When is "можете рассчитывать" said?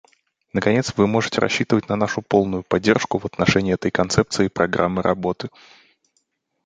1.05-1.87